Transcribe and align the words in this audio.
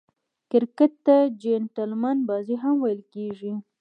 کرکټ 0.51 0.93
ته 1.05 1.15
"جېنټلمن 1.41 2.17
بازي" 2.29 2.55
هم 2.63 2.75
ویل 2.81 3.01
کیږي. 3.13 3.53